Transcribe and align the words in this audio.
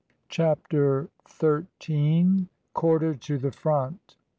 CHAPTER 0.29 1.09
THIRTEEN. 1.27 2.49
CORDER 2.73 3.13
TO 3.13 3.37
THE 3.37 3.51
FRONT. 3.51 4.17